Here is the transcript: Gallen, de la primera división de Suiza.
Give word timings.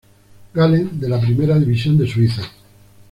Gallen, 0.55 0.89
de 0.99 1.07
la 1.07 1.21
primera 1.21 1.59
división 1.59 1.95
de 1.95 2.07
Suiza. 2.07 2.41